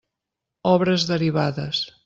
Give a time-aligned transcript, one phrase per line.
[0.71, 1.85] Obres derivades.